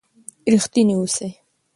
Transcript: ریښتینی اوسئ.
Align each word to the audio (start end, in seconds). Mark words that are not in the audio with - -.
ریښتینی 0.51 0.95
اوسئ. 0.97 1.29